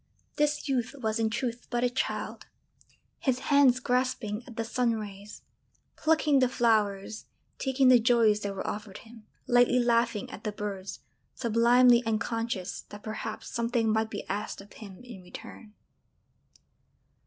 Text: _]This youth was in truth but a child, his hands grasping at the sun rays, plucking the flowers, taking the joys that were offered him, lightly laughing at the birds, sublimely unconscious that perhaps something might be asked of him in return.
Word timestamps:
_]This 0.37 0.67
youth 0.67 0.95
was 0.97 1.19
in 1.19 1.29
truth 1.29 1.67
but 1.69 1.83
a 1.83 1.89
child, 1.91 2.47
his 3.19 3.37
hands 3.53 3.79
grasping 3.79 4.43
at 4.47 4.55
the 4.55 4.63
sun 4.63 4.93
rays, 4.93 5.43
plucking 5.95 6.39
the 6.39 6.49
flowers, 6.49 7.27
taking 7.59 7.89
the 7.89 7.99
joys 7.99 8.39
that 8.39 8.55
were 8.55 8.65
offered 8.65 8.97
him, 8.97 9.27
lightly 9.45 9.77
laughing 9.77 10.27
at 10.31 10.43
the 10.43 10.51
birds, 10.51 11.01
sublimely 11.35 12.01
unconscious 12.03 12.81
that 12.89 13.03
perhaps 13.03 13.49
something 13.51 13.93
might 13.93 14.09
be 14.09 14.27
asked 14.27 14.59
of 14.59 14.73
him 14.73 15.03
in 15.03 15.21
return. 15.21 15.71